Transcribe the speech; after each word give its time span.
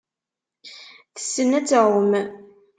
Tessen 1.15 1.51
ad 1.59 1.65
tεumm. 1.69 2.11